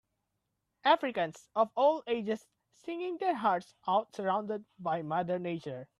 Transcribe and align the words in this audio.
Africans 0.83 1.47
of 1.55 1.69
all 1.75 2.01
ages 2.07 2.43
singing 2.73 3.17
their 3.19 3.35
hearts 3.35 3.75
out 3.87 4.11
surrounded 4.15 4.65
by 4.79 5.03
mother 5.03 5.37
nature. 5.37 5.87